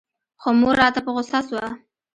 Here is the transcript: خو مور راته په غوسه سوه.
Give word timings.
خو 0.41 0.49
مور 0.59 0.75
راته 0.81 0.99
په 1.05 1.11
غوسه 1.15 1.39
سوه. 1.47 1.67